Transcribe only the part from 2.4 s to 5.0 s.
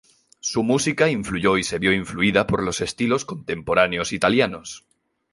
por los estilos contemporáneos italianos.